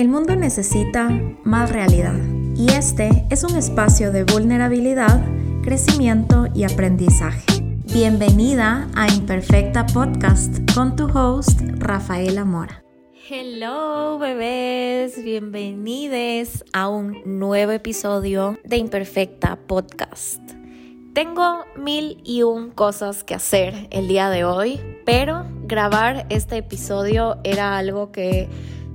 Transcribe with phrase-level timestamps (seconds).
[0.00, 1.10] El mundo necesita
[1.44, 2.18] más realidad
[2.56, 5.22] y este es un espacio de vulnerabilidad,
[5.62, 7.44] crecimiento y aprendizaje.
[7.84, 12.82] Bienvenida a Imperfecta Podcast con tu host Rafaela Mora.
[13.28, 20.40] Hello bebés, bienvenidos a un nuevo episodio de Imperfecta Podcast.
[21.12, 27.36] Tengo mil y un cosas que hacer el día de hoy, pero grabar este episodio
[27.44, 28.48] era algo que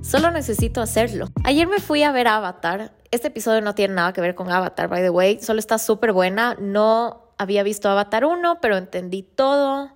[0.05, 1.29] Solo necesito hacerlo.
[1.43, 2.93] Ayer me fui a ver Avatar.
[3.09, 5.39] Este episodio no tiene nada que ver con Avatar, by the way.
[5.41, 6.55] Solo está súper buena.
[6.59, 9.89] No había visto Avatar 1, pero entendí todo.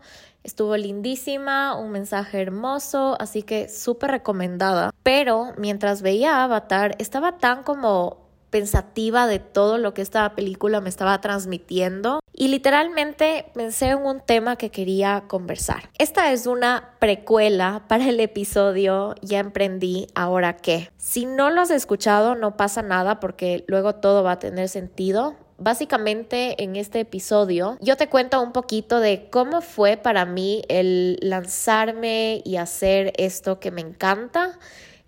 [0.43, 4.89] Estuvo lindísima, un mensaje hermoso, así que súper recomendada.
[5.03, 10.89] Pero mientras veía Avatar, estaba tan como pensativa de todo lo que esta película me
[10.89, 15.89] estaba transmitiendo y literalmente pensé en un tema que quería conversar.
[15.97, 20.89] Esta es una precuela para el episodio Ya emprendí, ahora qué.
[20.97, 25.35] Si no lo has escuchado no pasa nada porque luego todo va a tener sentido.
[25.57, 31.17] Básicamente en este episodio yo te cuento un poquito de cómo fue para mí el
[31.21, 34.57] lanzarme y hacer esto que me encanta.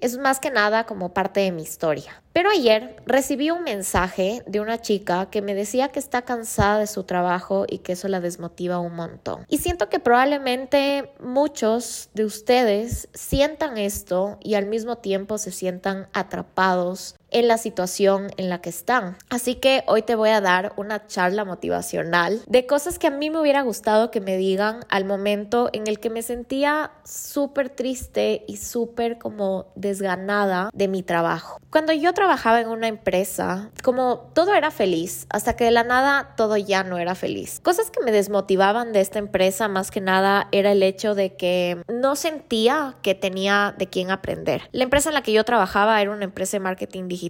[0.02, 2.22] Es más que nada como parte de mi historia.
[2.34, 6.88] Pero ayer recibí un mensaje de una chica que me decía que está cansada de
[6.88, 9.46] su trabajo y que eso la desmotiva un montón.
[9.48, 16.08] Y siento que probablemente muchos de ustedes sientan esto y al mismo tiempo se sientan
[16.14, 19.18] atrapados en la situación en la que están.
[19.30, 23.30] Así que hoy te voy a dar una charla motivacional de cosas que a mí
[23.30, 28.44] me hubiera gustado que me digan al momento en el que me sentía súper triste
[28.48, 31.60] y súper como desganada de mi trabajo.
[31.70, 36.34] Cuando yo trabajaba en una empresa, como todo era feliz, hasta que de la nada
[36.36, 37.60] todo ya no era feliz.
[37.62, 41.82] Cosas que me desmotivaban de esta empresa más que nada era el hecho de que
[41.88, 44.64] no sentía que tenía de quién aprender.
[44.72, 47.21] La empresa en la que yo trabajaba era una empresa de marketing digital,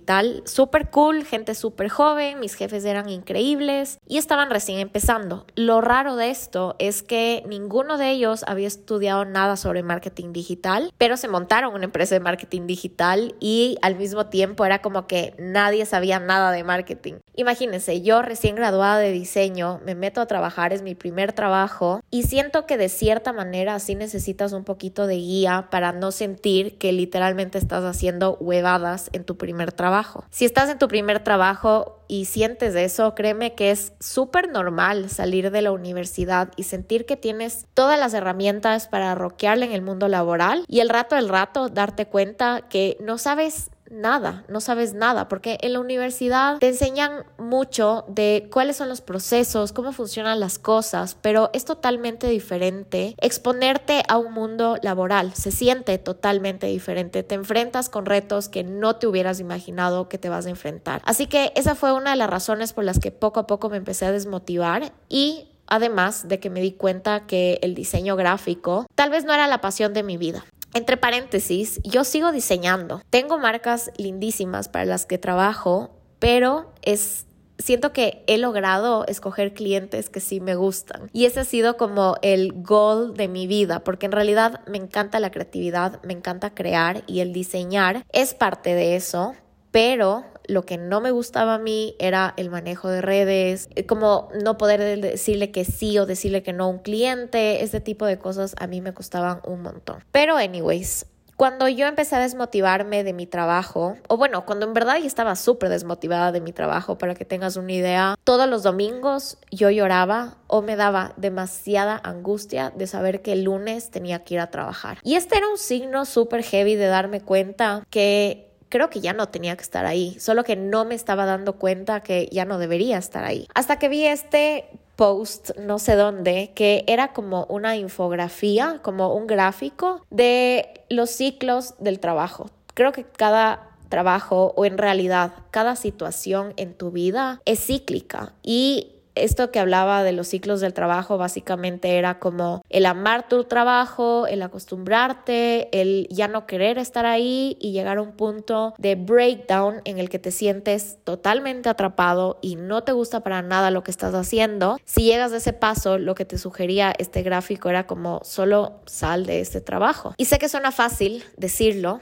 [0.45, 5.45] súper cool, gente súper joven, mis jefes eran increíbles y estaban recién empezando.
[5.55, 10.93] Lo raro de esto es que ninguno de ellos había estudiado nada sobre marketing digital,
[10.97, 15.35] pero se montaron una empresa de marketing digital y al mismo tiempo era como que
[15.37, 17.15] nadie sabía nada de marketing.
[17.35, 22.23] Imagínense, yo recién graduada de diseño, me meto a trabajar, es mi primer trabajo y
[22.23, 26.91] siento que de cierta manera sí necesitas un poquito de guía para no sentir que
[26.91, 29.80] literalmente estás haciendo huevadas en tu primer trabajo.
[30.29, 35.49] Si estás en tu primer trabajo, y sientes eso, créeme que es súper normal salir
[35.49, 40.09] de la universidad y sentir que tienes todas las herramientas para roquearle en el mundo
[40.09, 45.27] laboral y el rato al rato darte cuenta que no sabes nada, no sabes nada,
[45.27, 50.57] porque en la universidad te enseñan mucho de cuáles son los procesos, cómo funcionan las
[50.57, 57.35] cosas, pero es totalmente diferente exponerte a un mundo laboral, se siente totalmente diferente, te
[57.35, 61.01] enfrentas con retos que no te hubieras imaginado que te vas a enfrentar.
[61.05, 63.77] Así que esa fue una de las razones por las que poco a poco me
[63.77, 69.09] empecé a desmotivar y además de que me di cuenta que el diseño gráfico tal
[69.09, 70.43] vez no era la pasión de mi vida.
[70.73, 73.01] Entre paréntesis, yo sigo diseñando.
[73.09, 77.25] Tengo marcas lindísimas para las que trabajo, pero es
[77.61, 81.09] siento que he logrado escoger clientes que sí me gustan.
[81.13, 85.19] Y ese ha sido como el goal de mi vida, porque en realidad me encanta
[85.19, 89.35] la creatividad, me encanta crear y el diseñar es parte de eso,
[89.71, 94.29] pero lo que no me gustaba a mí era el manejo de redes, eh, como
[94.43, 98.19] no poder decirle que sí o decirle que no a un cliente, este tipo de
[98.19, 100.03] cosas a mí me costaban un montón.
[100.11, 101.05] Pero anyways,
[101.41, 105.35] cuando yo empecé a desmotivarme de mi trabajo, o bueno, cuando en verdad ya estaba
[105.35, 110.37] súper desmotivada de mi trabajo, para que tengas una idea, todos los domingos yo lloraba
[110.45, 114.99] o me daba demasiada angustia de saber que el lunes tenía que ir a trabajar.
[115.01, 119.27] Y este era un signo súper heavy de darme cuenta que creo que ya no
[119.27, 122.97] tenía que estar ahí, solo que no me estaba dando cuenta que ya no debería
[122.97, 123.47] estar ahí.
[123.53, 124.65] Hasta que vi este
[124.95, 131.75] post, no sé dónde, que era como una infografía, como un gráfico de los ciclos
[131.79, 132.49] del trabajo.
[132.73, 139.00] Creo que cada trabajo o en realidad cada situación en tu vida es cíclica y
[139.15, 144.27] esto que hablaba de los ciclos del trabajo básicamente era como el amar tu trabajo,
[144.27, 149.81] el acostumbrarte, el ya no querer estar ahí y llegar a un punto de breakdown
[149.85, 153.91] en el que te sientes totalmente atrapado y no te gusta para nada lo que
[153.91, 154.77] estás haciendo.
[154.85, 159.25] Si llegas a ese paso, lo que te sugería este gráfico era como solo sal
[159.25, 160.13] de este trabajo.
[160.17, 162.01] Y sé que suena fácil decirlo,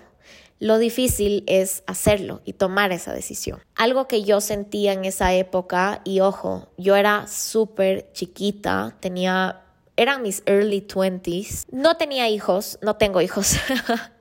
[0.60, 3.60] lo difícil es hacerlo y tomar esa decisión.
[3.76, 9.62] Algo que yo sentía en esa época, y ojo, yo era súper chiquita, tenía,
[9.96, 13.56] eran mis early 20s, no tenía hijos, no tengo hijos.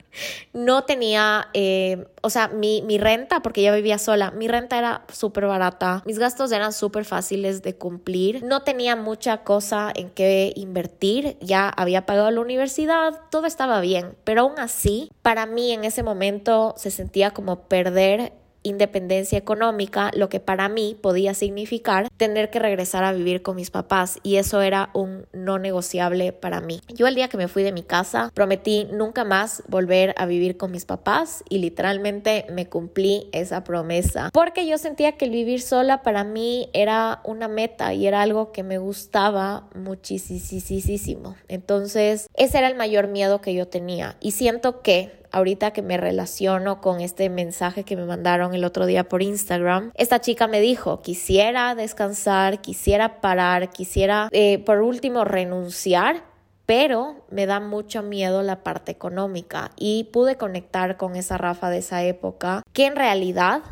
[0.53, 5.05] no tenía, eh, o sea, mi, mi, renta, porque ya vivía sola, mi renta era
[5.13, 10.53] súper barata, mis gastos eran súper fáciles de cumplir, no tenía mucha cosa en que
[10.57, 15.85] invertir, ya había pagado la universidad, todo estaba bien, pero aún así, para mí en
[15.85, 18.33] ese momento se sentía como perder
[18.69, 23.71] independencia económica, lo que para mí podía significar tener que regresar a vivir con mis
[23.71, 26.81] papás y eso era un no negociable para mí.
[26.89, 30.57] Yo el día que me fui de mi casa prometí nunca más volver a vivir
[30.57, 35.61] con mis papás y literalmente me cumplí esa promesa porque yo sentía que el vivir
[35.61, 41.37] sola para mí era una meta y era algo que me gustaba muchísimo.
[41.49, 45.97] Entonces ese era el mayor miedo que yo tenía y siento que ahorita que me
[45.97, 50.61] relaciono con este mensaje que me mandaron el otro día por Instagram, esta chica me
[50.61, 56.25] dijo, quisiera descansar, quisiera parar, quisiera eh, por último renunciar,
[56.67, 61.79] pero me da mucho miedo la parte económica y pude conectar con esa Rafa de
[61.79, 63.63] esa época que en realidad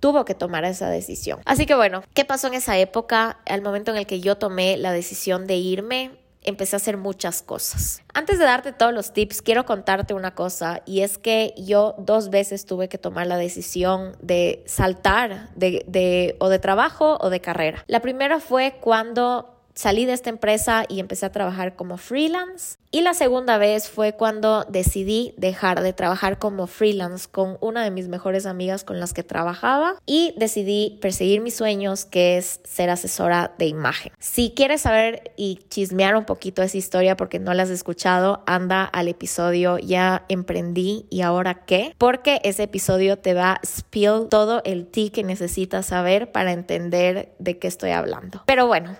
[0.00, 1.40] tuvo que tomar esa decisión.
[1.44, 3.40] Así que bueno, ¿qué pasó en esa época?
[3.46, 6.12] Al momento en el que yo tomé la decisión de irme,
[6.46, 8.02] empecé a hacer muchas cosas.
[8.14, 12.30] Antes de darte todos los tips, quiero contarte una cosa y es que yo dos
[12.30, 17.40] veces tuve que tomar la decisión de saltar de, de o de trabajo o de
[17.40, 17.84] carrera.
[17.86, 22.78] La primera fue cuando salí de esta empresa y empecé a trabajar como freelance.
[22.90, 27.90] Y la segunda vez fue cuando decidí dejar de trabajar como freelance con una de
[27.90, 32.88] mis mejores amigas con las que trabajaba y decidí perseguir mis sueños, que es ser
[32.88, 34.12] asesora de imagen.
[34.18, 38.84] Si quieres saber y chismear un poquito esa historia porque no la has escuchado, anda
[38.84, 44.62] al episodio Ya emprendí y ahora qué, porque ese episodio te va a spill todo
[44.64, 48.42] el ti que necesitas saber para entender de qué estoy hablando.
[48.46, 48.96] Pero bueno,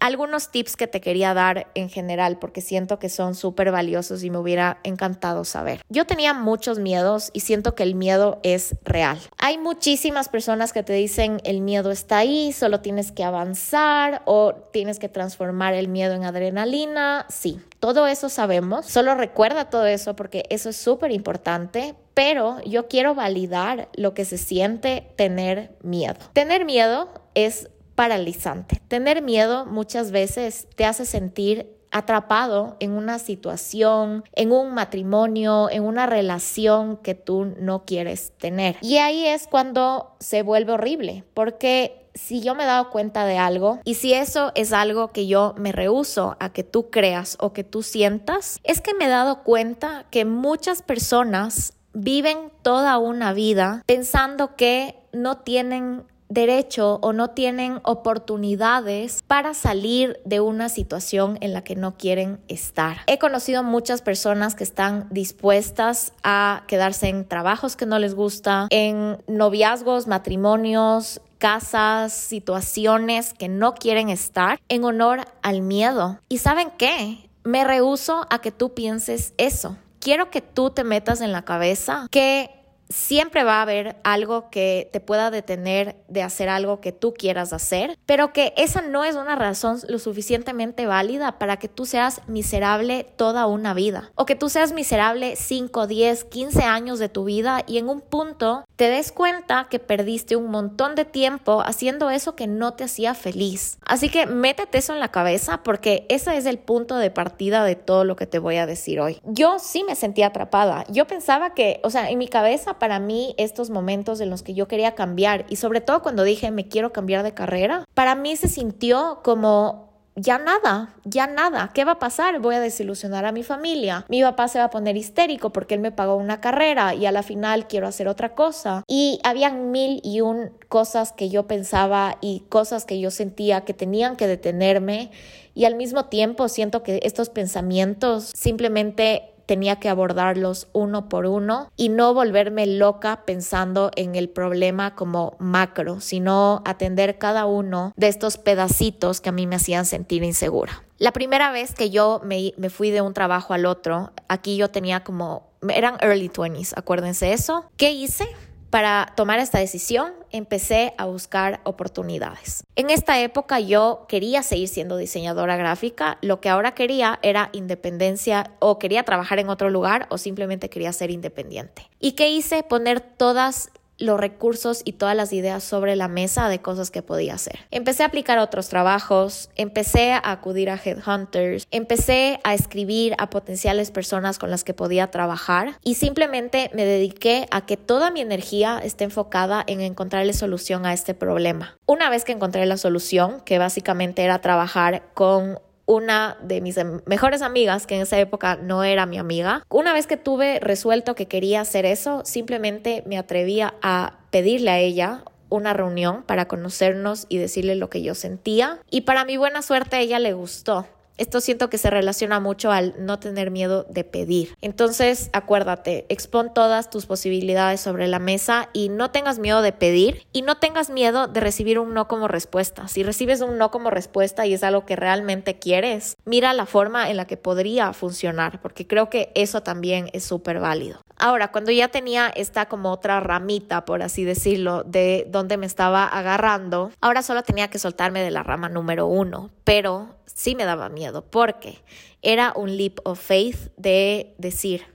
[0.00, 4.30] algunos tips que te quería dar en general porque siento que son súper valiosos y
[4.30, 5.82] me hubiera encantado saber.
[5.88, 9.18] Yo tenía muchos miedos y siento que el miedo es real.
[9.38, 14.54] Hay muchísimas personas que te dicen el miedo está ahí, solo tienes que avanzar o
[14.72, 17.26] tienes que transformar el miedo en adrenalina.
[17.28, 18.86] Sí, todo eso sabemos.
[18.86, 21.94] Solo recuerda todo eso porque eso es súper importante.
[22.14, 26.16] Pero yo quiero validar lo que se siente tener miedo.
[26.32, 27.68] Tener miedo es
[27.98, 28.80] paralizante.
[28.86, 35.82] Tener miedo muchas veces te hace sentir atrapado en una situación, en un matrimonio, en
[35.82, 38.76] una relación que tú no quieres tener.
[38.82, 43.36] Y ahí es cuando se vuelve horrible, porque si yo me he dado cuenta de
[43.36, 47.52] algo y si eso es algo que yo me rehuso a que tú creas o
[47.52, 53.32] que tú sientas, es que me he dado cuenta que muchas personas viven toda una
[53.32, 61.38] vida pensando que no tienen derecho o no tienen oportunidades para salir de una situación
[61.40, 62.98] en la que no quieren estar.
[63.06, 68.66] He conocido muchas personas que están dispuestas a quedarse en trabajos que no les gusta,
[68.70, 76.18] en noviazgos, matrimonios, casas, situaciones que no quieren estar en honor al miedo.
[76.28, 77.30] ¿Y saben qué?
[77.44, 79.78] Me rehuso a que tú pienses eso.
[80.00, 82.57] Quiero que tú te metas en la cabeza que
[82.88, 87.52] siempre va a haber algo que te pueda detener de hacer algo que tú quieras
[87.52, 92.20] hacer, pero que esa no es una razón lo suficientemente válida para que tú seas
[92.26, 97.24] miserable toda una vida o que tú seas miserable 5, 10, 15 años de tu
[97.24, 102.10] vida y en un punto te des cuenta que perdiste un montón de tiempo haciendo
[102.10, 103.78] eso que no te hacía feliz.
[103.84, 107.76] Así que métete eso en la cabeza porque ese es el punto de partida de
[107.76, 109.20] todo lo que te voy a decir hoy.
[109.24, 110.84] Yo sí me sentía atrapada.
[110.88, 114.54] Yo pensaba que, o sea, en mi cabeza para mí estos momentos en los que
[114.54, 118.36] yo quería cambiar y sobre todo cuando dije me quiero cambiar de carrera, para mí
[118.36, 119.88] se sintió como
[120.20, 121.70] ya nada, ya nada.
[121.72, 122.40] ¿Qué va a pasar?
[122.40, 124.04] Voy a desilusionar a mi familia.
[124.08, 127.12] Mi papá se va a poner histérico porque él me pagó una carrera y a
[127.12, 128.82] la final quiero hacer otra cosa.
[128.88, 133.74] Y habían mil y un cosas que yo pensaba y cosas que yo sentía que
[133.74, 135.10] tenían que detenerme
[135.54, 141.72] y al mismo tiempo siento que estos pensamientos simplemente tenía que abordarlos uno por uno
[141.74, 148.08] y no volverme loca pensando en el problema como macro, sino atender cada uno de
[148.08, 150.84] estos pedacitos que a mí me hacían sentir insegura.
[150.98, 155.02] La primera vez que yo me, fui de un trabajo al otro, aquí yo tenía
[155.02, 157.70] como, eran early 20s, acuérdense eso.
[157.78, 158.26] ¿Qué hice?
[158.70, 162.64] Para tomar esta decisión empecé a buscar oportunidades.
[162.76, 168.50] En esta época yo quería seguir siendo diseñadora gráfica, lo que ahora quería era independencia
[168.58, 171.88] o quería trabajar en otro lugar o simplemente quería ser independiente.
[171.98, 172.62] ¿Y qué hice?
[172.62, 177.34] Poner todas los recursos y todas las ideas sobre la mesa de cosas que podía
[177.34, 177.58] hacer.
[177.70, 183.90] Empecé a aplicar otros trabajos, empecé a acudir a headhunters, empecé a escribir a potenciales
[183.90, 188.80] personas con las que podía trabajar y simplemente me dediqué a que toda mi energía
[188.82, 191.76] esté enfocada en encontrarle solución a este problema.
[191.86, 195.58] Una vez que encontré la solución, que básicamente era trabajar con
[195.88, 199.94] una de mis em, mejores amigas, que en esa época no era mi amiga, una
[199.94, 205.24] vez que tuve resuelto que quería hacer eso, simplemente me atrevía a pedirle a ella
[205.48, 208.80] una reunión para conocernos y decirle lo que yo sentía.
[208.90, 210.86] Y para mi buena suerte ella le gustó.
[211.18, 214.56] Esto siento que se relaciona mucho al no tener miedo de pedir.
[214.62, 220.26] Entonces, acuérdate, expon todas tus posibilidades sobre la mesa y no tengas miedo de pedir
[220.32, 222.88] y no tengas miedo de recibir un no como respuesta.
[222.88, 227.10] Si recibes un no como respuesta y es algo que realmente quieres, mira la forma
[227.10, 231.00] en la que podría funcionar, porque creo que eso también es súper válido.
[231.18, 236.06] Ahora, cuando ya tenía esta como otra ramita, por así decirlo, de donde me estaba
[236.06, 240.88] agarrando, ahora solo tenía que soltarme de la rama número uno, pero sí me daba
[240.88, 241.78] miedo porque
[242.22, 244.86] era un leap of faith de decir,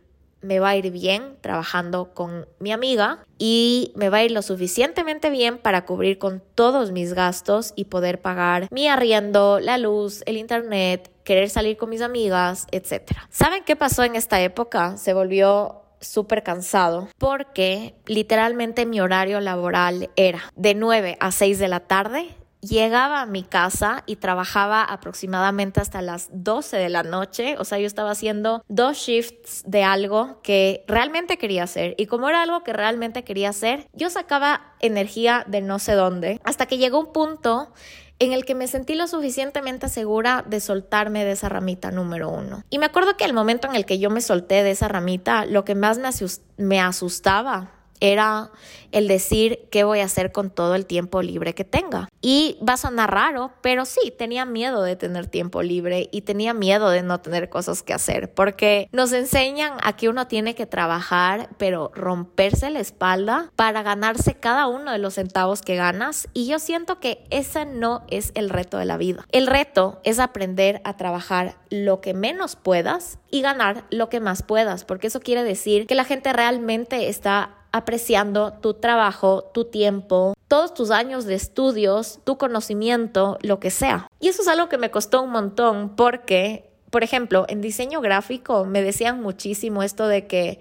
[0.43, 4.41] me va a ir bien trabajando con mi amiga y me va a ir lo
[4.41, 10.21] suficientemente bien para cubrir con todos mis gastos y poder pagar mi arriendo, la luz,
[10.25, 13.11] el internet, querer salir con mis amigas, etc.
[13.29, 14.97] ¿Saben qué pasó en esta época?
[14.97, 21.67] Se volvió súper cansado porque literalmente mi horario laboral era de 9 a 6 de
[21.67, 27.55] la tarde llegaba a mi casa y trabajaba aproximadamente hasta las 12 de la noche.
[27.59, 31.95] O sea, yo estaba haciendo dos shifts de algo que realmente quería hacer.
[31.97, 36.39] Y como era algo que realmente quería hacer, yo sacaba energía de no sé dónde.
[36.43, 37.73] Hasta que llegó un punto
[38.19, 42.63] en el que me sentí lo suficientemente segura de soltarme de esa ramita número uno.
[42.69, 45.45] Y me acuerdo que el momento en el que yo me solté de esa ramita,
[45.45, 46.09] lo que más me,
[46.57, 47.71] me asustaba
[48.03, 48.51] era
[48.91, 52.09] el decir qué voy a hacer con todo el tiempo libre que tenga.
[52.21, 56.53] Y va a sonar raro, pero sí, tenía miedo de tener tiempo libre y tenía
[56.53, 60.65] miedo de no tener cosas que hacer, porque nos enseñan a que uno tiene que
[60.65, 66.27] trabajar, pero romperse la espalda para ganarse cada uno de los centavos que ganas.
[66.33, 69.25] Y yo siento que ese no es el reto de la vida.
[69.31, 74.43] El reto es aprender a trabajar lo que menos puedas y ganar lo que más
[74.43, 80.35] puedas, porque eso quiere decir que la gente realmente está apreciando tu trabajo, tu tiempo,
[80.47, 84.07] todos tus años de estudios, tu conocimiento, lo que sea.
[84.19, 88.63] Y eso es algo que me costó un montón porque, por ejemplo, en diseño gráfico
[88.63, 90.59] me decían muchísimo esto de que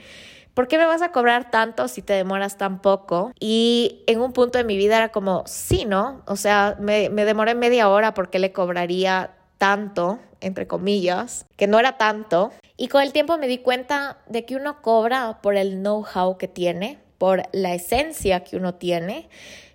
[0.54, 3.33] ¿por qué me vas a cobrar tanto si te demoras tan poco?
[3.38, 6.23] Y en un punto de mi vida era como, sí, ¿no?
[6.26, 11.78] O sea, me, me demoré media hora porque le cobraría tanto, entre comillas, que no
[11.78, 12.52] era tanto.
[12.76, 16.49] Y con el tiempo me di cuenta de que uno cobra por el know-how que
[16.49, 19.29] tiene, por la esencia que uno tiene,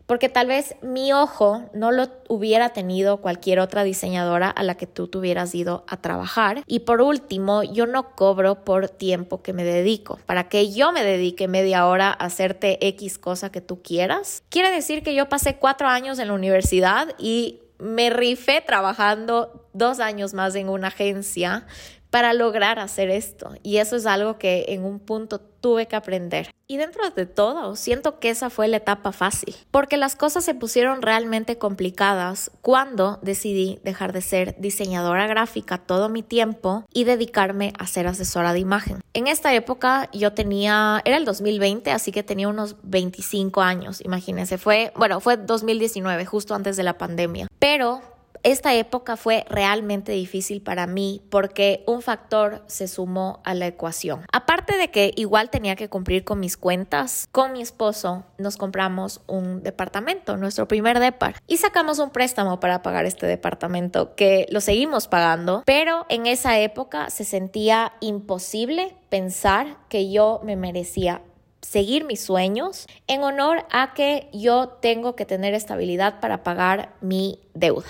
[0.08, 4.88] porque tal vez mi ojo no lo hubiera tenido cualquier otra diseñadora a la que
[4.88, 6.64] tú tuvieras ido a trabajar.
[6.66, 10.18] Y por último, yo no cobro por tiempo que me dedico.
[10.26, 14.72] Para que yo me dedique media hora a hacerte X cosa que tú quieras, quiere
[14.72, 20.34] decir que yo pasé cuatro años en la universidad y me rifé trabajando dos años
[20.34, 21.68] más en una agencia
[22.10, 23.54] para lograr hacer esto.
[23.64, 26.52] Y eso es algo que en un punto tuve que aprender.
[26.70, 30.54] Y dentro de todo, siento que esa fue la etapa fácil, porque las cosas se
[30.54, 37.72] pusieron realmente complicadas cuando decidí dejar de ser diseñadora gráfica todo mi tiempo y dedicarme
[37.80, 39.00] a ser asesora de imagen.
[39.14, 44.58] En esta época yo tenía, era el 2020, así que tenía unos 25 años, imagínense,
[44.58, 48.02] fue, bueno, fue 2019, justo antes de la pandemia, pero
[48.44, 54.26] esta época fue realmente difícil para mí porque un factor se sumó a la ecuación.
[54.32, 59.22] Aparte de que igual tenía que cumplir con mis cuentas, con mi esposo nos compramos
[59.28, 64.62] un departamento, nuestro primer depar, y sacamos un préstamo para pagar este departamento que lo
[64.62, 71.22] seguimos pagando, pero en esa época se sentía imposible pensar que yo me merecía
[71.62, 77.40] seguir mis sueños en honor a que yo tengo que tener estabilidad para pagar mi
[77.54, 77.88] deuda.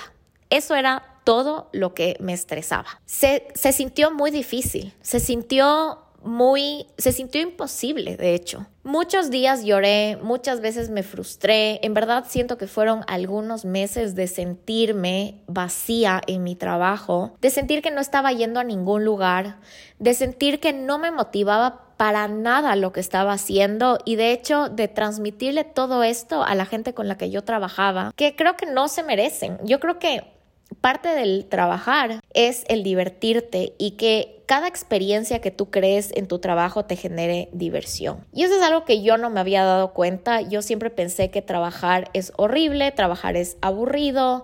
[0.50, 3.02] Eso era todo lo que me estresaba.
[3.06, 8.68] Se, se sintió muy difícil, se sintió muy, se sintió imposible, de hecho.
[8.84, 14.28] Muchos días lloré, muchas veces me frustré, en verdad siento que fueron algunos meses de
[14.28, 19.58] sentirme vacía en mi trabajo, de sentir que no estaba yendo a ningún lugar,
[20.00, 24.70] de sentir que no me motivaba para nada lo que estaba haciendo y de hecho
[24.70, 28.68] de transmitirle todo esto a la gente con la que yo trabajaba, que creo que
[28.68, 29.58] no se merecen.
[29.64, 30.37] Yo creo que
[30.82, 36.40] parte del trabajar es el divertirte y que cada experiencia que tú crees en tu
[36.40, 38.26] trabajo te genere diversión.
[38.32, 40.42] Y eso es algo que yo no me había dado cuenta.
[40.42, 44.44] Yo siempre pensé que trabajar es horrible, trabajar es aburrido,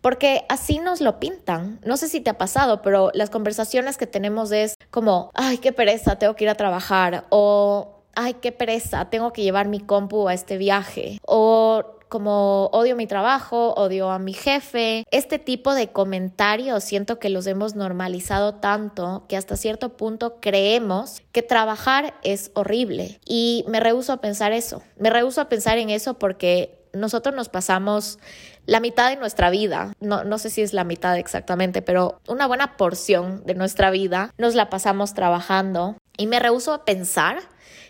[0.00, 1.80] porque así nos lo pintan.
[1.84, 5.72] No sé si te ha pasado, pero las conversaciones que tenemos es como, ay, qué
[5.72, 10.28] pereza, tengo que ir a trabajar, o ay, qué pereza, tengo que llevar mi compu
[10.28, 15.04] a este viaje, o como odio mi trabajo, odio a mi jefe.
[15.10, 21.22] Este tipo de comentarios siento que los hemos normalizado tanto que hasta cierto punto creemos
[21.32, 23.18] que trabajar es horrible.
[23.26, 24.80] Y me rehuso a pensar eso.
[24.96, 28.20] Me rehuso a pensar en eso porque nosotros nos pasamos
[28.64, 32.46] la mitad de nuestra vida, no, no sé si es la mitad exactamente, pero una
[32.46, 37.38] buena porción de nuestra vida nos la pasamos trabajando y me rehuso a pensar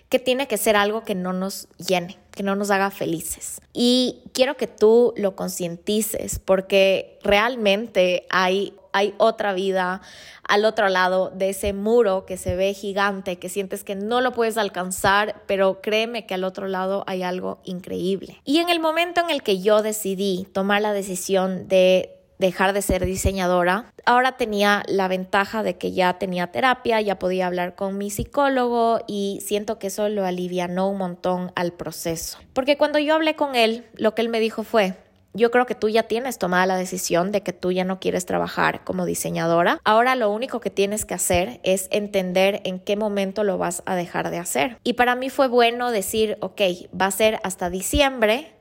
[0.09, 3.61] que tiene que ser algo que no nos llene, que no nos haga felices.
[3.73, 10.01] Y quiero que tú lo concientices porque realmente hay hay otra vida
[10.47, 14.33] al otro lado de ese muro que se ve gigante, que sientes que no lo
[14.33, 18.41] puedes alcanzar, pero créeme que al otro lado hay algo increíble.
[18.45, 22.83] Y en el momento en el que yo decidí tomar la decisión de dejar de
[22.83, 23.93] ser diseñadora.
[24.05, 29.01] Ahora tenía la ventaja de que ya tenía terapia, ya podía hablar con mi psicólogo
[29.07, 32.39] y siento que eso lo alivianó un montón al proceso.
[32.53, 34.95] Porque cuando yo hablé con él, lo que él me dijo fue,
[35.37, 38.25] yo creo que tú ya tienes tomada la decisión de que tú ya no quieres
[38.25, 39.81] trabajar como diseñadora.
[39.85, 43.97] Ahora lo único que tienes que hacer es entender en qué momento lo vas a
[43.97, 44.79] dejar de hacer.
[44.85, 46.61] Y para mí fue bueno decir, ok,
[46.99, 48.53] va a ser hasta diciembre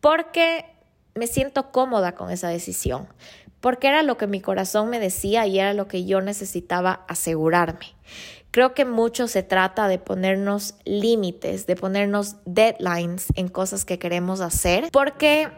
[0.00, 0.66] porque
[1.14, 3.08] me siento cómoda con esa decisión,
[3.60, 7.94] porque era lo que mi corazón me decía y era lo que yo necesitaba asegurarme.
[8.50, 14.40] Creo que mucho se trata de ponernos límites, de ponernos deadlines en cosas que queremos
[14.40, 15.48] hacer, porque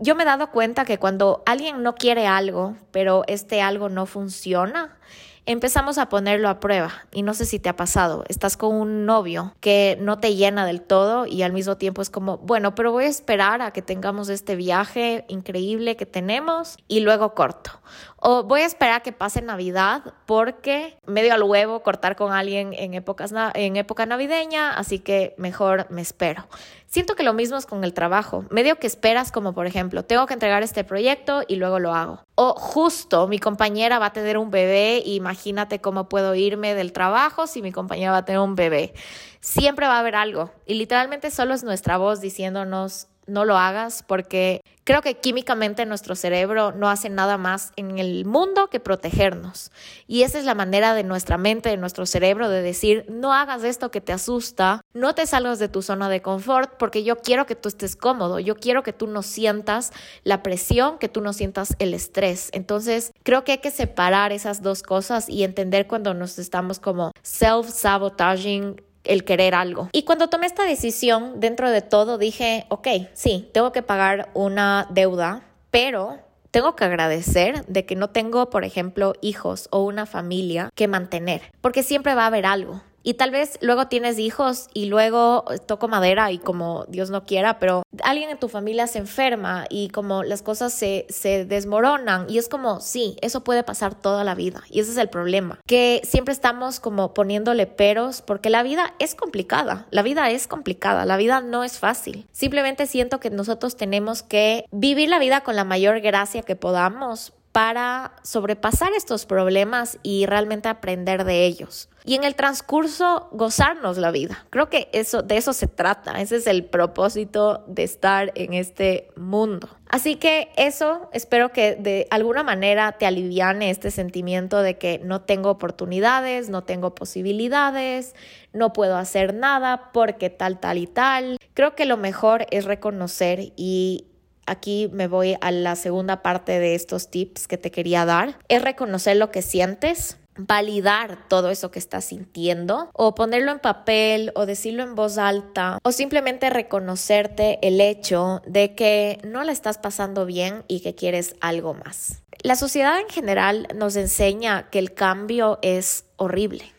[0.00, 4.04] yo me he dado cuenta que cuando alguien no quiere algo, pero este algo no
[4.04, 4.98] funciona,
[5.46, 6.92] empezamos a ponerlo a prueba.
[7.12, 10.66] Y no sé si te ha pasado, estás con un novio que no te llena
[10.66, 13.82] del todo y al mismo tiempo es como, bueno, pero voy a esperar a que
[13.82, 17.80] tengamos este viaje increíble que tenemos y luego corto.
[18.16, 22.72] O voy a esperar a que pase Navidad porque medio al huevo cortar con alguien
[22.74, 26.46] en, en época navideña, así que mejor me espero.
[26.92, 28.44] Siento que lo mismo es con el trabajo.
[28.50, 32.22] Medio que esperas como, por ejemplo, tengo que entregar este proyecto y luego lo hago.
[32.34, 37.46] O justo mi compañera va a tener un bebé imagínate cómo puedo irme del trabajo
[37.46, 38.92] si mi compañera va a tener un bebé.
[39.40, 40.50] Siempre va a haber algo.
[40.66, 46.14] Y literalmente solo es nuestra voz diciéndonos, no lo hagas porque creo que químicamente nuestro
[46.14, 49.70] cerebro no hace nada más en el mundo que protegernos.
[50.06, 53.64] Y esa es la manera de nuestra mente, de nuestro cerebro, de decir, no hagas
[53.64, 57.46] esto que te asusta, no te salgas de tu zona de confort porque yo quiero
[57.46, 59.92] que tú estés cómodo, yo quiero que tú no sientas
[60.24, 62.50] la presión, que tú no sientas el estrés.
[62.52, 67.12] Entonces, creo que hay que separar esas dos cosas y entender cuando nos estamos como
[67.22, 69.88] self-sabotaging el querer algo.
[69.92, 74.86] Y cuando tomé esta decisión, dentro de todo dije, ok, sí, tengo que pagar una
[74.90, 76.18] deuda, pero
[76.50, 81.42] tengo que agradecer de que no tengo, por ejemplo, hijos o una familia que mantener,
[81.60, 82.82] porque siempre va a haber algo.
[83.02, 87.58] Y tal vez luego tienes hijos y luego toco madera y como Dios no quiera,
[87.58, 92.38] pero alguien en tu familia se enferma y como las cosas se, se desmoronan y
[92.38, 96.00] es como, sí, eso puede pasar toda la vida y ese es el problema, que
[96.04, 101.16] siempre estamos como poniéndole peros porque la vida es complicada, la vida es complicada, la
[101.16, 102.26] vida no es fácil.
[102.32, 107.32] Simplemente siento que nosotros tenemos que vivir la vida con la mayor gracia que podamos
[107.52, 111.90] para sobrepasar estos problemas y realmente aprender de ellos.
[112.04, 114.44] Y en el transcurso gozarnos la vida.
[114.50, 119.12] Creo que eso de eso se trata, ese es el propósito de estar en este
[119.14, 119.68] mundo.
[119.88, 125.20] Así que eso espero que de alguna manera te aliviane este sentimiento de que no
[125.20, 128.16] tengo oportunidades, no tengo posibilidades,
[128.52, 131.36] no puedo hacer nada porque tal tal y tal.
[131.54, 134.06] Creo que lo mejor es reconocer y
[134.46, 138.62] aquí me voy a la segunda parte de estos tips que te quería dar, es
[138.62, 144.46] reconocer lo que sientes, validar todo eso que estás sintiendo o ponerlo en papel o
[144.46, 150.24] decirlo en voz alta o simplemente reconocerte el hecho de que no la estás pasando
[150.24, 152.22] bien y que quieres algo más.
[152.42, 156.72] La sociedad en general nos enseña que el cambio es horrible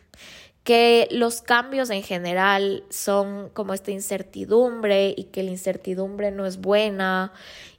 [0.64, 6.58] que los cambios en general son como esta incertidumbre y que la incertidumbre no es
[6.58, 7.32] buena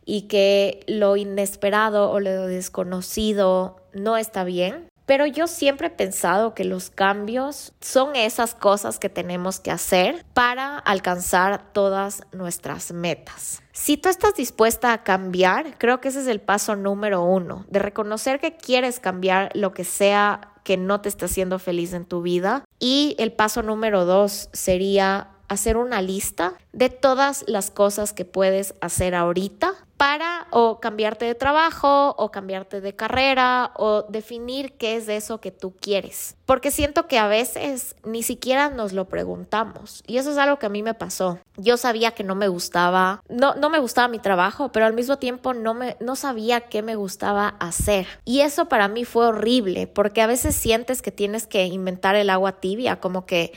[0.05, 4.87] y que lo inesperado o lo desconocido no está bien.
[5.07, 10.25] pero yo siempre he pensado que los cambios son esas cosas que tenemos que hacer
[10.33, 13.61] para alcanzar todas nuestras metas.
[13.71, 17.77] Si tú estás dispuesta a cambiar, creo que ese es el paso número uno, de
[17.77, 22.23] reconocer que quieres cambiar lo que sea que no te está haciendo feliz en tu
[22.23, 22.65] vida.
[22.79, 28.73] Y el paso número dos sería hacer una lista de todas las cosas que puedes
[28.81, 35.07] hacer ahorita para o cambiarte de trabajo o cambiarte de carrera o definir qué es
[35.07, 36.35] eso que tú quieres.
[36.45, 40.65] Porque siento que a veces ni siquiera nos lo preguntamos y eso es algo que
[40.65, 41.39] a mí me pasó.
[41.57, 45.17] Yo sabía que no me gustaba, no, no me gustaba mi trabajo, pero al mismo
[45.17, 48.05] tiempo no, me, no sabía qué me gustaba hacer.
[48.25, 52.29] Y eso para mí fue horrible porque a veces sientes que tienes que inventar el
[52.29, 53.53] agua tibia, como que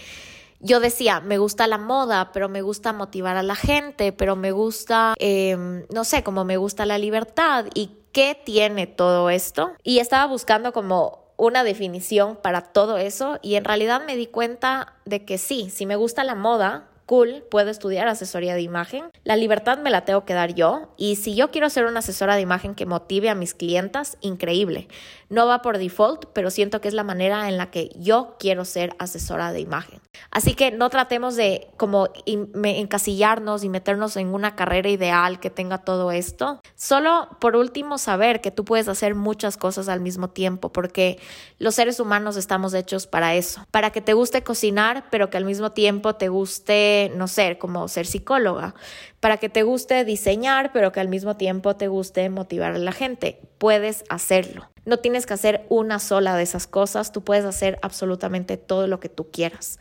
[0.61, 4.53] yo decía, me gusta la moda, pero me gusta motivar a la gente, pero me
[4.53, 7.67] gusta, em, no sé, como me gusta la libertad.
[7.75, 9.73] ¿Y qué tiene todo esto?
[9.83, 14.95] Y estaba buscando como una definición para todo eso y en realidad me di cuenta
[15.05, 19.05] de que sí, si me gusta la moda, cool, puedo estudiar asesoría de imagen.
[19.25, 22.35] La libertad me la tengo que dar yo y si yo quiero ser una asesora
[22.35, 24.89] de imagen que motive a mis clientas, increíble.
[25.31, 28.65] No va por default, pero siento que es la manera en la que yo quiero
[28.65, 30.01] ser asesora de imagen.
[30.31, 35.79] Así que no tratemos de como encasillarnos y meternos en una carrera ideal que tenga
[35.79, 36.61] todo esto.
[36.75, 41.19] Solo por último saber que tú puedes hacer muchas cosas al mismo tiempo porque
[41.59, 43.67] los seres humanos estamos hechos para eso.
[43.71, 47.89] Para que te guste cocinar, pero que al mismo tiempo te guste, no sé, como
[47.89, 48.75] ser psicóloga.
[49.21, 52.93] Para que te guste diseñar, pero que al mismo tiempo te guste motivar a la
[52.93, 53.41] gente.
[53.59, 54.69] Puedes hacerlo.
[54.89, 59.01] No tienes que hacer una sola de esas cosas, tú puedes hacer absolutamente todo lo
[59.01, 59.79] que tú quieras.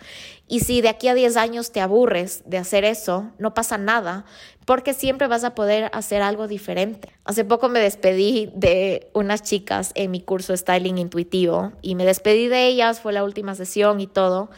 [0.50, 4.26] Y si de aquí a 10 años te aburres de hacer eso, no pasa nada,
[4.66, 7.14] porque siempre vas a poder hacer algo diferente.
[7.24, 12.50] Hace poco me despedí de unas chicas en mi curso Styling Intuitivo y me despedí
[12.50, 14.50] de ellas, fue la última sesión y todo.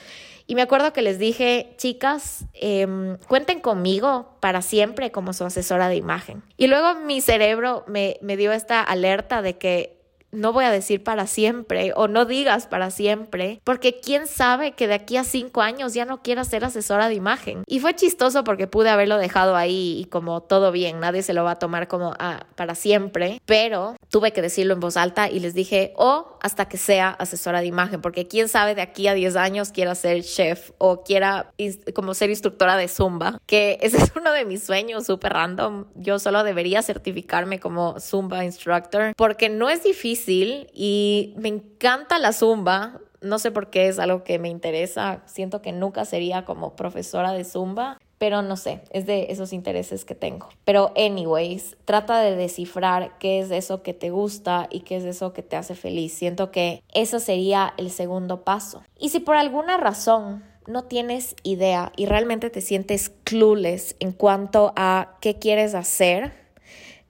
[0.48, 5.90] Y me acuerdo que les dije, chicas, em, cuenten conmigo para siempre como su asesora
[5.90, 6.42] de imagen.
[6.58, 9.99] Y luego mi cerebro me, me dio esta alerta de que
[10.32, 14.88] no voy a decir para siempre o no digas para siempre, porque quién sabe que
[14.88, 17.64] de aquí a cinco años ya no quiera ser asesora de imagen.
[17.68, 21.44] Y fue chistoso porque pude haberlo dejado ahí y como todo bien, nadie se lo
[21.44, 25.40] va a tomar como ah, para siempre, pero tuve que decirlo en voz alta y
[25.40, 29.08] les dije, o oh, hasta que sea asesora de imagen, porque quién sabe de aquí
[29.08, 31.52] a 10 años quiera ser chef o quiera
[31.94, 35.86] como ser instructora de Zumba, que ese es uno de mis sueños súper random.
[35.96, 42.34] Yo solo debería certificarme como Zumba instructor porque no es difícil y me encanta la
[42.34, 43.00] zumba.
[43.22, 45.24] No sé por qué es algo que me interesa.
[45.26, 50.06] Siento que nunca sería como profesora de zumba, pero no sé, es de esos intereses
[50.06, 50.50] que tengo.
[50.66, 55.34] Pero anyways, trata de descifrar qué es eso que te gusta y qué es eso
[55.34, 56.14] que te hace feliz.
[56.14, 58.84] Siento que eso sería el segundo paso.
[59.00, 64.74] Y si por alguna razón no tienes idea y realmente te sientes clueless en cuanto
[64.76, 66.34] a qué quieres hacer,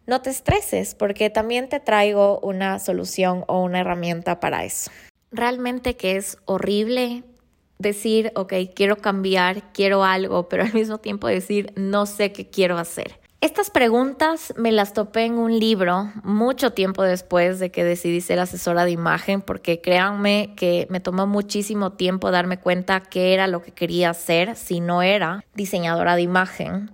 [0.06, 4.92] no te estreses porque también te traigo una solución o una herramienta para eso.
[5.32, 7.24] Realmente que es horrible
[7.80, 12.78] decir, ok, quiero cambiar, quiero algo, pero al mismo tiempo decir, no sé qué quiero
[12.78, 13.20] hacer.
[13.42, 18.38] Estas preguntas me las topé en un libro mucho tiempo después de que decidí ser
[18.40, 23.62] asesora de imagen, porque créanme que me tomó muchísimo tiempo darme cuenta qué era lo
[23.62, 26.92] que quería hacer si no era diseñadora de imagen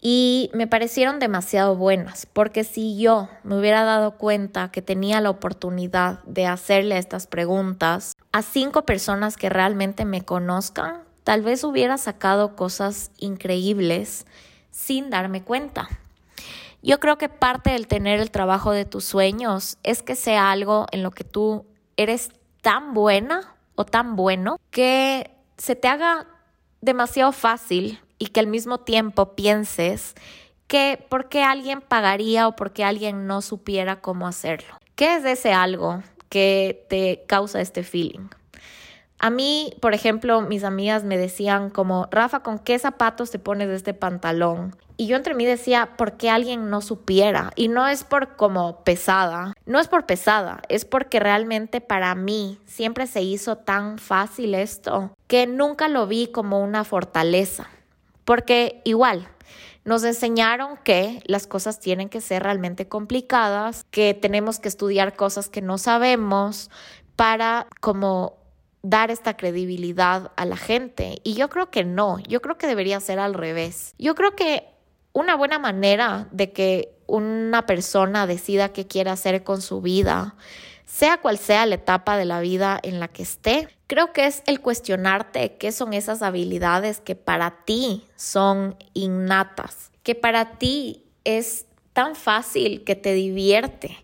[0.00, 5.30] y me parecieron demasiado buenas, porque si yo me hubiera dado cuenta que tenía la
[5.30, 11.98] oportunidad de hacerle estas preguntas a cinco personas que realmente me conozcan, tal vez hubiera
[11.98, 14.26] sacado cosas increíbles
[14.70, 15.88] sin darme cuenta.
[16.82, 20.86] Yo creo que parte del tener el trabajo de tus sueños es que sea algo
[20.92, 21.66] en lo que tú
[21.98, 22.30] eres
[22.62, 26.26] tan buena o tan bueno que se te haga
[26.80, 30.14] demasiado fácil y que al mismo tiempo pienses
[30.68, 34.78] que por qué alguien pagaría o por qué alguien no supiera cómo hacerlo.
[34.94, 38.28] ¿Qué es ese algo que te causa este feeling?
[39.18, 43.68] A mí, por ejemplo, mis amigas me decían como, Rafa, ¿con qué zapatos te pones
[43.68, 44.76] este pantalón?
[44.96, 47.50] Y yo entre mí decía, ¿por qué alguien no supiera?
[47.56, 52.58] Y no es por como pesada, no es por pesada, es porque realmente para mí
[52.66, 57.68] siempre se hizo tan fácil esto que nunca lo vi como una fortaleza.
[58.30, 59.26] Porque igual,
[59.84, 65.48] nos enseñaron que las cosas tienen que ser realmente complicadas, que tenemos que estudiar cosas
[65.48, 66.70] que no sabemos
[67.16, 68.38] para como
[68.82, 71.20] dar esta credibilidad a la gente.
[71.24, 73.94] Y yo creo que no, yo creo que debería ser al revés.
[73.98, 74.62] Yo creo que
[75.12, 80.36] una buena manera de que una persona decida qué quiere hacer con su vida
[80.90, 84.42] sea cual sea la etapa de la vida en la que esté, creo que es
[84.46, 91.66] el cuestionarte qué son esas habilidades que para ti son innatas, que para ti es
[91.92, 93.96] tan fácil que te divierte,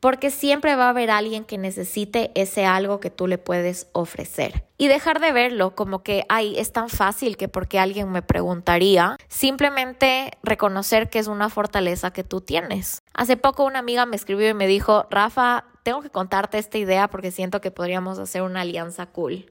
[0.00, 4.64] porque siempre va a haber alguien que necesite ese algo que tú le puedes ofrecer.
[4.78, 9.16] Y dejar de verlo como que, ay, es tan fácil que porque alguien me preguntaría,
[9.28, 13.02] simplemente reconocer que es una fortaleza que tú tienes.
[13.14, 17.08] Hace poco una amiga me escribió y me dijo, Rafa, tengo que contarte esta idea
[17.08, 19.46] porque siento que podríamos hacer una alianza cool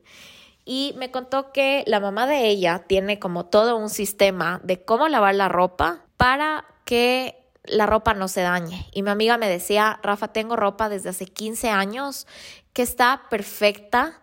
[0.68, 5.08] y me contó que la mamá de ella tiene como todo un sistema de cómo
[5.08, 7.37] lavar la ropa para que
[7.68, 8.88] la ropa no se dañe.
[8.92, 12.28] Y mi amiga me decía, Rafa, tengo ropa desde hace 15 años
[12.74, 14.20] que está perfecta,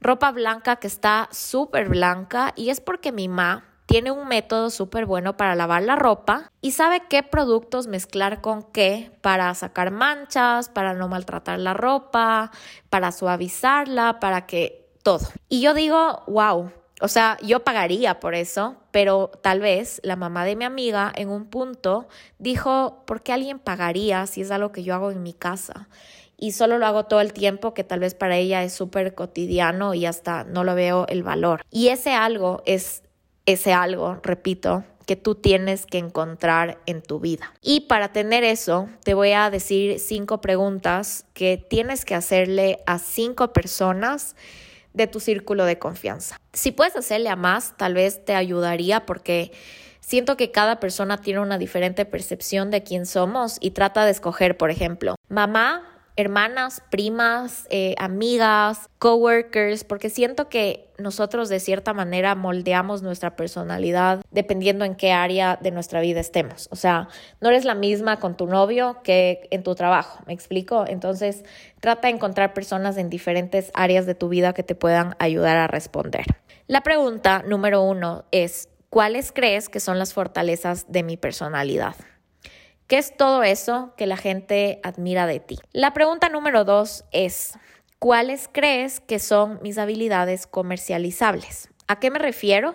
[0.00, 5.06] ropa blanca que está súper blanca y es porque mi mamá tiene un método súper
[5.06, 10.68] bueno para lavar la ropa y sabe qué productos mezclar con qué para sacar manchas,
[10.68, 12.50] para no maltratar la ropa,
[12.90, 15.26] para suavizarla, para que todo.
[15.48, 20.44] Y yo digo, wow, o sea, yo pagaría por eso, pero tal vez la mamá
[20.44, 22.08] de mi amiga en un punto
[22.38, 25.88] dijo, ¿por qué alguien pagaría si es algo que yo hago en mi casa?
[26.36, 29.94] Y solo lo hago todo el tiempo, que tal vez para ella es súper cotidiano
[29.94, 31.62] y hasta no lo veo el valor.
[31.70, 33.02] Y ese algo es
[33.44, 37.54] ese algo, repito, que tú tienes que encontrar en tu vida.
[37.62, 42.98] Y para tener eso, te voy a decir cinco preguntas que tienes que hacerle a
[42.98, 44.36] cinco personas
[44.92, 46.36] de tu círculo de confianza.
[46.52, 49.52] Si puedes hacerle a más, tal vez te ayudaría porque
[50.00, 54.56] siento que cada persona tiene una diferente percepción de quién somos y trata de escoger,
[54.56, 62.34] por ejemplo, mamá, hermanas, primas, eh, amigas, coworkers, porque siento que nosotros de cierta manera
[62.34, 66.68] moldeamos nuestra personalidad dependiendo en qué área de nuestra vida estemos.
[66.72, 67.08] O sea,
[67.40, 70.84] no eres la misma con tu novio que en tu trabajo, ¿me explico?
[70.88, 71.44] Entonces,
[71.78, 75.68] trata de encontrar personas en diferentes áreas de tu vida que te puedan ayudar a
[75.68, 76.24] responder.
[76.66, 81.94] La pregunta número uno es, ¿cuáles crees que son las fortalezas de mi personalidad?
[82.88, 85.58] ¿Qué es todo eso que la gente admira de ti?
[85.72, 87.58] La pregunta número dos es,
[87.98, 91.68] ¿cuáles crees que son mis habilidades comercializables?
[91.86, 92.74] ¿A qué me refiero?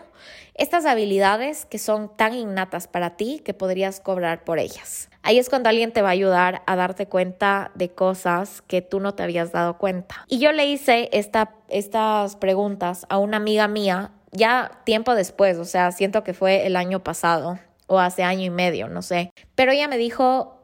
[0.54, 5.10] Estas habilidades que son tan innatas para ti que podrías cobrar por ellas.
[5.23, 8.99] Ahí es cuando alguien te va a ayudar a darte cuenta de cosas que tú
[8.99, 10.26] no te habías dado cuenta.
[10.28, 15.65] Y yo le hice esta, estas preguntas a una amiga mía ya tiempo después, o
[15.65, 19.31] sea, siento que fue el año pasado o hace año y medio, no sé.
[19.55, 20.59] Pero ella me dijo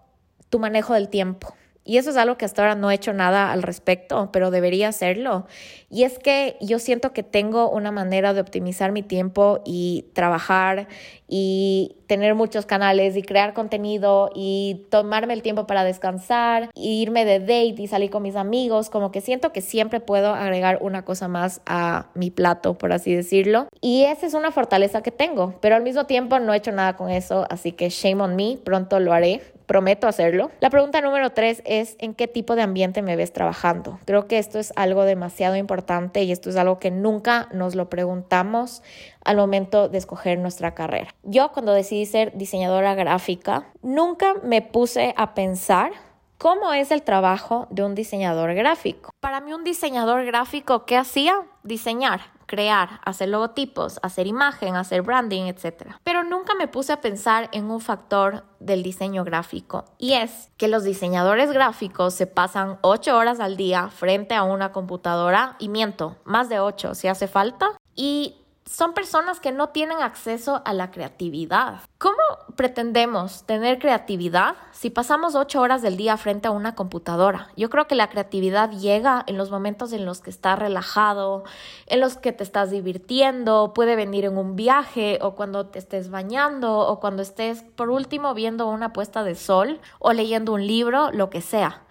[0.49, 1.53] tu manejo del tiempo.
[1.86, 4.89] Y eso es algo que hasta ahora no he hecho nada al respecto, pero debería
[4.89, 5.48] hacerlo.
[5.89, 10.88] Y es que yo siento que tengo una manera de optimizar mi tiempo y trabajar
[11.28, 17.26] y tener muchos canales y crear contenido y tomarme el tiempo para descansar, y irme
[17.26, 21.06] de date y salir con mis amigos, como que siento que siempre puedo agregar una
[21.06, 23.68] cosa más a mi plato, por así decirlo.
[23.82, 26.96] Y esa es una fortaleza que tengo, pero al mismo tiempo no he hecho nada
[26.96, 30.49] con eso, así que shame on me, pronto lo haré prometo hacerlo.
[30.62, 33.99] La pregunta número tres es, ¿en qué tipo de ambiente me ves trabajando?
[34.05, 37.88] Creo que esto es algo demasiado importante y esto es algo que nunca nos lo
[37.88, 38.82] preguntamos
[39.23, 41.13] al momento de escoger nuestra carrera.
[41.21, 45.91] Yo cuando decidí ser diseñadora gráfica, nunca me puse a pensar
[46.39, 49.12] ¿Cómo es el trabajo de un diseñador gráfico?
[49.19, 51.36] Para mí un diseñador gráfico, ¿qué hacía?
[51.63, 55.95] Diseñar, crear, hacer logotipos, hacer imagen, hacer branding, etc.
[56.06, 60.69] Pero nunca me puse a pensar en un factor del diseño gráfico y es que
[60.69, 66.15] los diseñadores gráficos se pasan ocho horas al día frente a una computadora y miento,
[66.23, 68.38] más de ocho si hace falta y
[68.69, 71.82] son personas que no tienen acceso a la creatividad.
[71.97, 72.15] ¿Cómo
[72.55, 77.49] pretendemos tener creatividad si pasamos ocho horas del día frente a una computadora?
[77.58, 81.45] Yo creo que la creatividad llega en los momentos en los que estás relajado,
[81.88, 86.12] en los que te estás divirtiendo, puede venir en un viaje o cuando te estés
[86.12, 91.12] bañando o cuando estés, por último, viendo una puesta de sol o leyendo un libro,
[91.12, 91.82] lo que sea.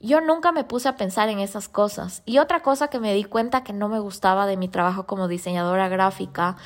[0.00, 2.22] Yo nunca me puse a pensar en esas cosas.
[2.26, 5.28] Y otra cosa que me di cuenta que no me gustaba de mi trabajo como
[5.28, 6.56] diseñadora gráfica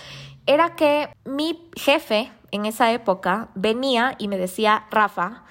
[0.47, 5.45] era que mi jefe en esa época venía y me decía, Rafa,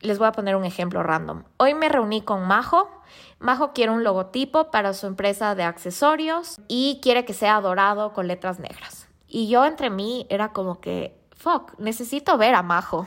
[0.00, 1.44] les voy a poner un ejemplo random.
[1.56, 2.90] Hoy me reuní con Majo.
[3.38, 8.28] Majo quiere un logotipo para su empresa de accesorios y quiere que sea dorado con
[8.28, 9.08] letras negras.
[9.26, 13.06] Y yo entre mí era como que, fuck, necesito ver a Majo.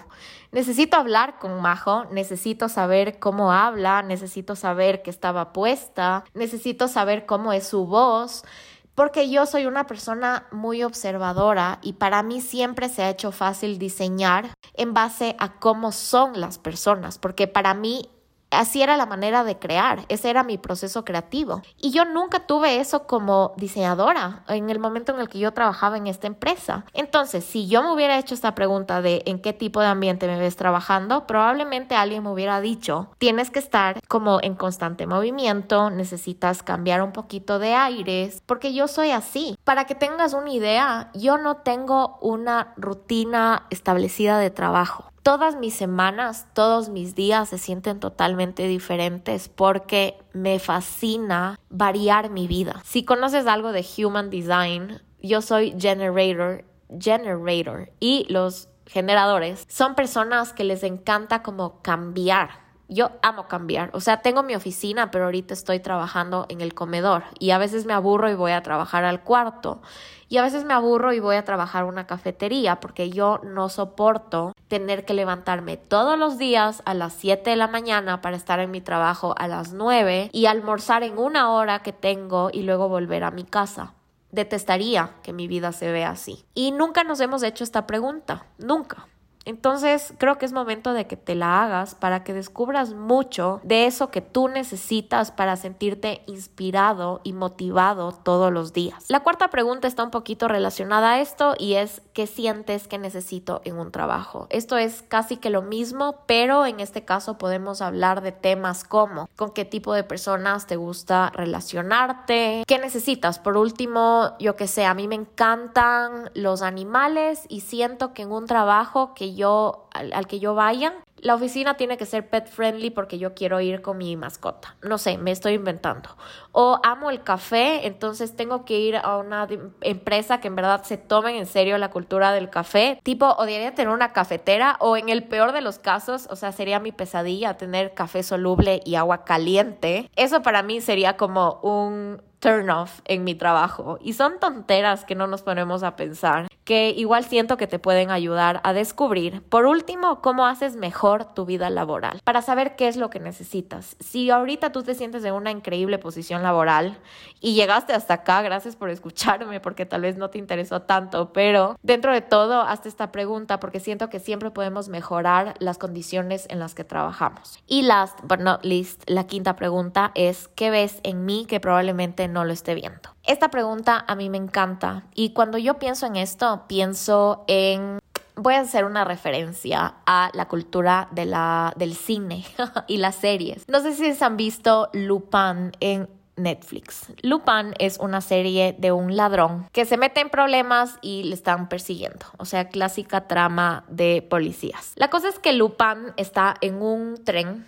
[0.52, 7.26] Necesito hablar con Majo, necesito saber cómo habla, necesito saber qué estaba puesta, necesito saber
[7.26, 8.46] cómo es su voz,
[8.94, 13.80] porque yo soy una persona muy observadora y para mí siempre se ha hecho fácil
[13.80, 18.10] diseñar en base a cómo son las personas, porque para mí
[18.52, 21.62] así era la manera de crear, ese era mi proceso creativo.
[21.82, 25.98] Y yo nunca tuve eso como diseñadora en el momento en el que yo trabajaba
[25.98, 26.86] en esta empresa.
[26.94, 30.40] Entonces, si yo me hubiera hecho esta pregunta de en qué tipo de ambiente me
[30.40, 36.64] ves trabajando, probablemente alguien me hubiera dicho, tienes que estar como en constante movimiento, necesitas
[36.64, 39.58] cambiar un poquito de aires, porque yo soy así.
[39.64, 45.74] Para que tengas una idea, yo no tengo una rutina establecida de trabajo todas mis
[45.74, 52.82] semanas, todos mis días se sienten totalmente diferentes porque me fascina variar mi vida.
[52.86, 56.64] Si conoces algo de Human Design, yo soy generator,
[57.02, 63.90] generator y los generadores son personas que les encanta como cambiar yo amo cambiar.
[63.94, 67.86] O sea, tengo mi oficina, pero ahorita estoy trabajando en el comedor y a veces
[67.86, 69.82] me aburro y voy a trabajar al cuarto.
[70.30, 74.54] Y a veces me aburro y voy a trabajar una cafetería porque yo no soporto
[74.68, 78.72] tener que levantarme todos los días a las 7 de la mañana para estar en
[78.72, 83.24] mi trabajo a las 9 y almorzar en una hora que tengo y luego volver
[83.24, 83.94] a mi casa.
[84.32, 86.46] Detestaría que mi vida se vea así.
[86.54, 89.08] Y nunca nos hemos hecho esta pregunta, nunca.
[89.48, 93.86] Entonces creo que es momento de que te la hagas para que descubras mucho de
[93.86, 99.06] eso que tú necesitas para sentirte inspirado y motivado todos los días.
[99.08, 103.62] La cuarta pregunta está un poquito relacionada a esto y es ¿qué sientes que necesito
[103.64, 104.48] en un trabajo?
[104.50, 109.30] Esto es casi que lo mismo, pero en este caso podemos hablar de temas como
[109.38, 113.40] con qué tipo de personas te gusta relacionarte, qué necesitas.
[113.40, 118.34] Por último, yo que sé, a mí me encantan los animales y siento que en
[118.34, 122.90] un trabajo que yo, al, que yo vaya, la oficina tiene que ser pet friendly
[122.90, 124.76] porque yo quiero ir con mi mascota.
[124.84, 126.10] No sé, me estoy inventando.
[126.52, 129.48] O amo el café, entonces tengo que ir a una
[129.82, 133.00] empresa que en verdad se tome en serio la cultura del café.
[133.04, 136.80] Tipo, odiaría tener una cafetera o en el peor de los casos, o sea, sería
[136.80, 140.10] mi pesadilla tener café soluble y agua caliente.
[140.16, 143.98] Eso para mí sería como un turn off en mi trabajo.
[144.02, 148.12] Y son tonteras que no nos ponemos a pensar que igual siento que te pueden
[148.12, 149.87] ayudar a descubrir, por último,
[150.22, 153.96] cómo haces mejor tu vida laboral, para saber qué es lo que necesitas.
[154.00, 156.98] Si ahorita tú te sientes en una increíble posición laboral
[157.40, 161.78] y llegaste hasta acá, gracias por escucharme, porque tal vez no te interesó tanto, pero
[161.84, 166.60] dentro de todo, hazte esta pregunta porque siento que siempre podemos mejorar las condiciones en
[166.60, 167.60] las que trabajamos.
[167.68, 172.28] Y last but not least, la quinta pregunta es, ¿qué ves en mí que probablemente
[172.28, 173.18] no lo esté viendo?
[173.24, 178.00] Esta pregunta a mí me encanta y cuando yo pienso en esto, pienso en
[178.38, 182.46] voy a hacer una referencia a la cultura de la, del cine
[182.88, 183.68] y las series.
[183.68, 187.08] No sé si se han visto Lupin en Netflix.
[187.24, 191.68] Lupin es una serie de un ladrón que se mete en problemas y le están
[191.68, 192.26] persiguiendo.
[192.38, 194.94] O sea, clásica trama de policías.
[194.96, 197.66] La cosa es que Lupin está en un tren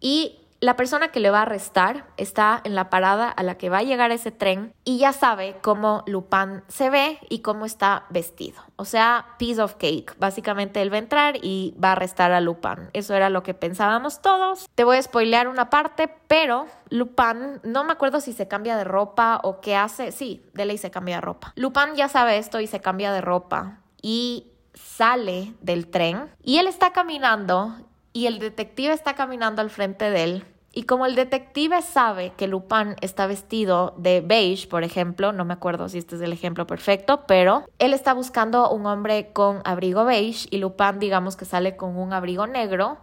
[0.00, 3.68] y la persona que le va a arrestar está en la parada a la que
[3.68, 8.04] va a llegar ese tren y ya sabe cómo Lupin se ve y cómo está
[8.10, 8.62] vestido.
[8.76, 10.14] O sea, piece of cake.
[10.20, 12.90] Básicamente él va a entrar y va a arrestar a Lupin.
[12.92, 14.68] Eso era lo que pensábamos todos.
[14.76, 18.84] Te voy a spoilear una parte, pero Lupin, no me acuerdo si se cambia de
[18.84, 20.12] ropa o qué hace.
[20.12, 21.52] Sí, de ley se cambia de ropa.
[21.56, 26.68] Lupin ya sabe esto y se cambia de ropa y sale del tren y él
[26.68, 27.74] está caminando
[28.12, 32.48] y el detective está caminando al frente de él y como el detective sabe que
[32.48, 36.66] Lupin está vestido de beige, por ejemplo, no me acuerdo si este es el ejemplo
[36.66, 41.76] perfecto, pero él está buscando un hombre con abrigo beige y Lupin digamos que sale
[41.76, 42.98] con un abrigo negro,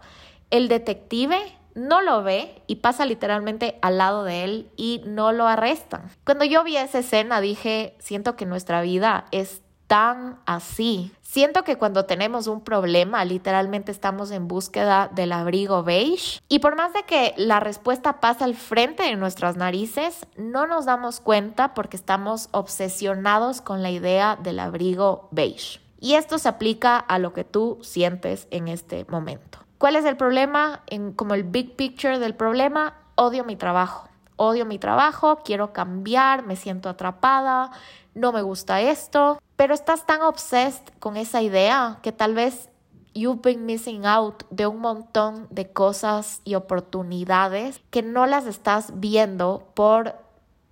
[0.50, 1.38] el detective
[1.74, 6.10] no lo ve y pasa literalmente al lado de él y no lo arrestan.
[6.24, 11.10] Cuando yo vi esa escena dije, siento que nuestra vida es tan así.
[11.20, 16.40] Siento que cuando tenemos un problema, literalmente estamos en búsqueda del abrigo beige.
[16.48, 20.84] Y por más de que la respuesta pasa al frente de nuestras narices, no nos
[20.84, 25.80] damos cuenta porque estamos obsesionados con la idea del abrigo beige.
[25.98, 29.58] Y esto se aplica a lo que tú sientes en este momento.
[29.78, 30.84] ¿Cuál es el problema?
[30.86, 34.08] En, como el big picture del problema, odio mi trabajo.
[34.36, 37.72] Odio mi trabajo, quiero cambiar, me siento atrapada,
[38.20, 42.68] no me gusta esto, pero estás tan obsessed con esa idea que tal vez
[43.14, 48.92] you've been missing out de un montón de cosas y oportunidades que no las estás
[48.94, 50.14] viendo por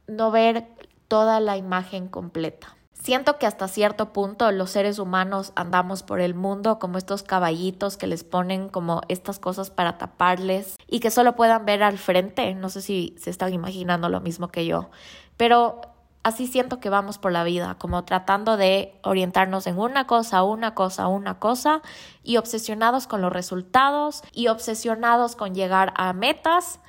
[0.07, 0.69] no ver
[1.09, 2.77] toda la imagen completa.
[2.93, 7.97] Siento que hasta cierto punto los seres humanos andamos por el mundo como estos caballitos
[7.97, 12.55] que les ponen como estas cosas para taparles y que solo puedan ver al frente.
[12.55, 14.91] No sé si se están imaginando lo mismo que yo.
[15.37, 15.81] Pero
[16.23, 20.75] así siento que vamos por la vida, como tratando de orientarnos en una cosa, una
[20.75, 21.83] cosa, una cosa,
[22.23, 26.81] y obsesionados con los resultados y obsesionados con llegar a metas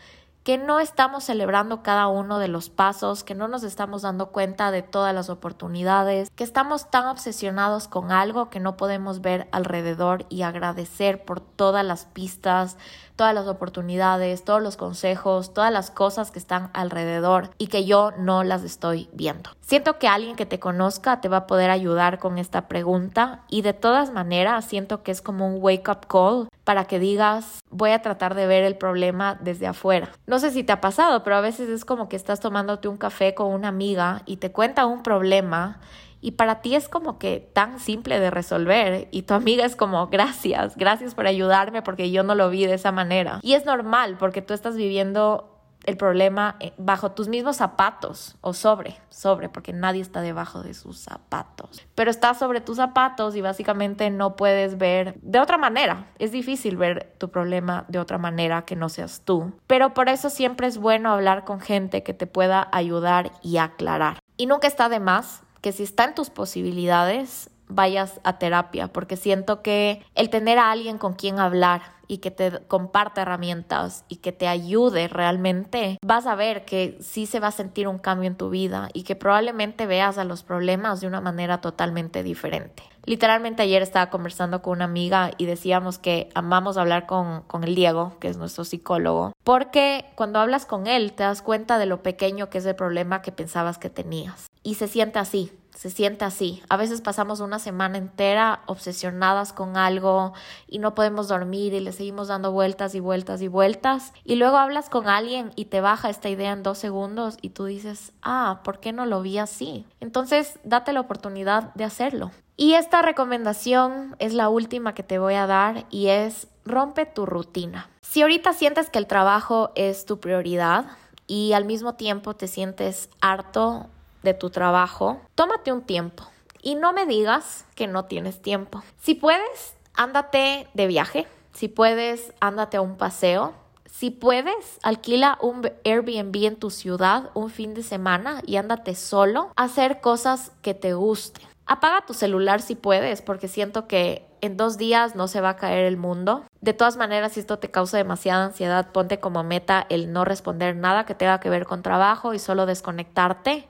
[0.49, 4.71] que no estamos celebrando cada uno de los pasos, que no nos estamos dando cuenta
[4.71, 10.25] de todas las oportunidades, que estamos tan obsesionados con algo que no podemos ver alrededor
[10.27, 12.77] y agradecer por todas las pistas,
[13.15, 18.09] todas las oportunidades, todos los consejos, todas las cosas que están alrededor y que yo
[18.17, 19.51] no las estoy viendo.
[19.61, 23.61] Siento que alguien que te conozca te va a poder ayudar con esta pregunta y
[23.61, 27.91] de todas maneras siento que es como un wake up call para que digas voy
[27.91, 30.09] a tratar de ver el problema desde afuera.
[30.27, 32.97] No sé si te ha pasado, pero a veces es como que estás tomándote un
[32.97, 35.79] café con una amiga y te cuenta un problema
[36.21, 40.07] y para ti es como que tan simple de resolver y tu amiga es como
[40.07, 43.39] gracias, gracias por ayudarme porque yo no lo vi de esa manera.
[43.41, 45.58] Y es normal porque tú estás viviendo
[45.89, 50.73] el problema eh, bajo tus mismos zapatos o sobre, sobre, porque nadie está debajo de
[50.73, 51.85] sus zapatos.
[51.95, 56.07] Pero estás sobre tus zapatos y básicamente no puedes ver de otra manera.
[56.19, 59.51] Es difícil ver tu problema de otra manera que no seas tú.
[59.67, 64.19] Pero por eso siempre es bueno hablar con gente que te pueda ayudar y aclarar.
[64.37, 69.15] Y nunca está de más que si está en tus posibilidades, vayas a terapia, porque
[69.15, 74.17] siento que el tener a alguien con quien hablar y que te comparte herramientas y
[74.17, 78.27] que te ayude realmente, vas a ver que sí se va a sentir un cambio
[78.27, 82.83] en tu vida y que probablemente veas a los problemas de una manera totalmente diferente.
[83.05, 87.75] Literalmente ayer estaba conversando con una amiga y decíamos que amamos hablar con, con el
[87.75, 92.01] Diego, que es nuestro psicólogo, porque cuando hablas con él te das cuenta de lo
[92.01, 94.47] pequeño que es el problema que pensabas que tenías.
[94.63, 96.61] Y se siente así, se siente así.
[96.69, 100.33] A veces pasamos una semana entera obsesionadas con algo
[100.67, 104.13] y no podemos dormir y le seguimos dando vueltas y vueltas y vueltas.
[104.23, 107.65] Y luego hablas con alguien y te baja esta idea en dos segundos y tú
[107.65, 109.85] dices, ah, ¿por qué no lo vi así?
[109.99, 112.31] Entonces, date la oportunidad de hacerlo.
[112.57, 117.25] Y esta recomendación es la última que te voy a dar y es rompe tu
[117.25, 117.89] rutina.
[118.01, 120.87] Si ahorita sientes que el trabajo es tu prioridad
[121.25, 123.87] y al mismo tiempo te sientes harto
[124.23, 126.25] de tu trabajo, tómate un tiempo
[126.61, 128.83] y no me digas que no tienes tiempo.
[129.01, 131.27] Si puedes, ándate de viaje.
[131.53, 133.53] Si puedes, ándate a un paseo.
[133.85, 139.51] Si puedes, alquila un Airbnb en tu ciudad un fin de semana y ándate solo
[139.55, 141.47] a hacer cosas que te gusten.
[141.65, 145.55] Apaga tu celular si puedes, porque siento que en dos días no se va a
[145.57, 146.45] caer el mundo.
[146.61, 150.75] De todas maneras, si esto te causa demasiada ansiedad, ponte como meta el no responder
[150.75, 153.67] nada que tenga que ver con trabajo y solo desconectarte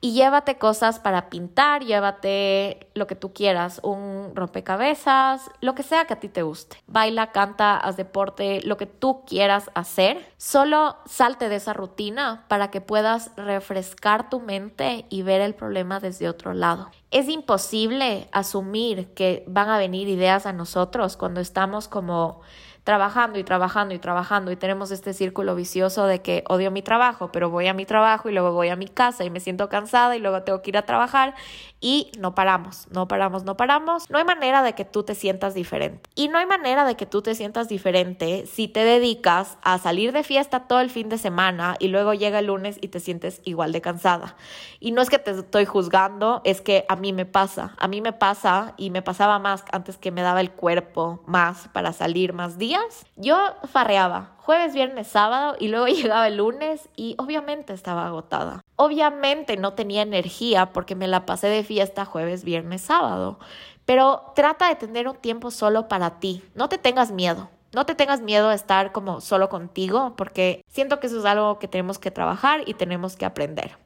[0.00, 6.04] y llévate cosas para pintar, llévate lo que tú quieras, un rompecabezas, lo que sea
[6.04, 6.82] que a ti te guste.
[6.86, 10.26] Baila, canta, haz deporte, lo que tú quieras hacer.
[10.36, 16.00] Solo salte de esa rutina para que puedas refrescar tu mente y ver el problema
[16.00, 16.90] desde otro lado.
[17.10, 22.42] Es imposible asumir que van a venir ideas a nosotros cuando estamos como
[22.86, 27.32] trabajando y trabajando y trabajando y tenemos este círculo vicioso de que odio mi trabajo,
[27.32, 30.14] pero voy a mi trabajo y luego voy a mi casa y me siento cansada
[30.14, 31.34] y luego tengo que ir a trabajar
[31.80, 34.08] y no paramos, no paramos, no paramos.
[34.08, 36.08] No hay manera de que tú te sientas diferente.
[36.14, 40.12] Y no hay manera de que tú te sientas diferente si te dedicas a salir
[40.12, 43.40] de fiesta todo el fin de semana y luego llega el lunes y te sientes
[43.44, 44.36] igual de cansada.
[44.80, 48.00] Y no es que te estoy juzgando, es que a mí me pasa, a mí
[48.00, 52.32] me pasa y me pasaba más antes que me daba el cuerpo más para salir
[52.32, 58.06] más días yo farreaba jueves, viernes, sábado y luego llegaba el lunes y obviamente estaba
[58.06, 58.62] agotada.
[58.76, 63.38] Obviamente no tenía energía porque me la pasé de fiesta jueves, viernes, sábado.
[63.84, 66.42] Pero trata de tener un tiempo solo para ti.
[66.54, 67.48] No te tengas miedo.
[67.72, 71.58] No te tengas miedo a estar como solo contigo porque siento que eso es algo
[71.58, 73.76] que tenemos que trabajar y tenemos que aprender.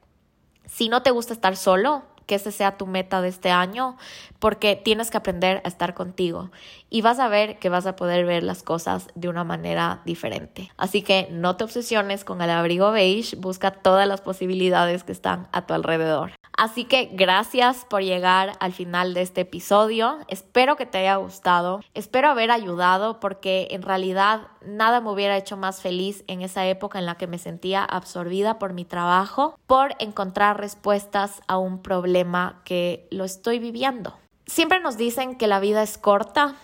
[0.66, 3.96] Si no te gusta estar solo, que ese sea tu meta de este año,
[4.38, 6.52] porque tienes que aprender a estar contigo
[6.90, 10.70] y vas a ver que vas a poder ver las cosas de una manera diferente.
[10.76, 15.48] Así que no te obsesiones con el abrigo beige, busca todas las posibilidades que están
[15.52, 16.32] a tu alrededor.
[16.56, 20.18] Así que gracias por llegar al final de este episodio.
[20.28, 21.80] Espero que te haya gustado.
[21.94, 26.98] Espero haber ayudado porque en realidad nada me hubiera hecho más feliz en esa época
[26.98, 32.60] en la que me sentía absorbida por mi trabajo, por encontrar respuestas a un problema
[32.64, 34.18] que lo estoy viviendo.
[34.46, 36.56] Siempre nos dicen que la vida es corta.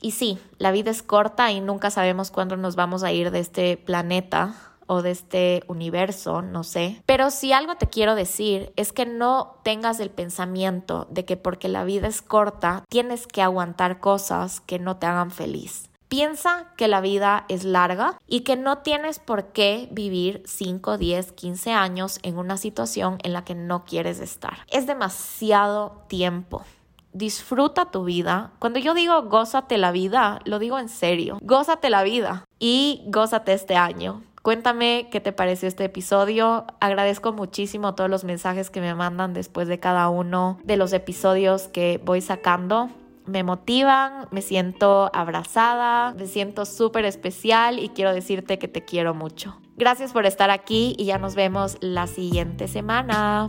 [0.00, 3.40] Y sí, la vida es corta y nunca sabemos cuándo nos vamos a ir de
[3.40, 4.54] este planeta
[4.86, 7.00] o de este universo, no sé.
[7.06, 11.68] Pero si algo te quiero decir es que no tengas el pensamiento de que porque
[11.68, 15.90] la vida es corta tienes que aguantar cosas que no te hagan feliz.
[16.08, 21.30] Piensa que la vida es larga y que no tienes por qué vivir 5, 10,
[21.30, 24.66] 15 años en una situación en la que no quieres estar.
[24.66, 26.64] Es demasiado tiempo.
[27.12, 28.52] Disfruta tu vida.
[28.58, 31.38] Cuando yo digo gózate la vida, lo digo en serio.
[31.42, 34.22] Gózate la vida y gózate este año.
[34.42, 36.64] Cuéntame qué te pareció este episodio.
[36.80, 41.68] Agradezco muchísimo todos los mensajes que me mandan después de cada uno de los episodios
[41.68, 42.88] que voy sacando.
[43.26, 49.12] Me motivan, me siento abrazada, me siento súper especial y quiero decirte que te quiero
[49.12, 49.58] mucho.
[49.76, 53.48] Gracias por estar aquí y ya nos vemos la siguiente semana.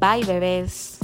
[0.00, 0.99] Bye bebés.